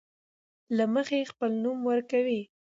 [0.75, 2.41] له مخې خپل نوم ورکوي.